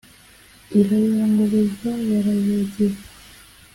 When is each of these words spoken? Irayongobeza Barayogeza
Irayongobeza 0.79 1.89
Barayogeza 2.07 2.99